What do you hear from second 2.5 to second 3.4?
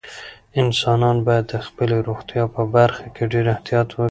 په برخه کې